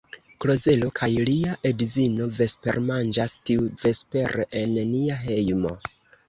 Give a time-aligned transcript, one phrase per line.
[0.43, 5.77] Klozelo kaj lia edzino vespermanĝas tiuvespere en nia hejmo.